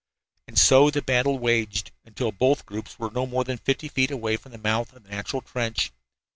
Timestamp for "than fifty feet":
3.43-4.09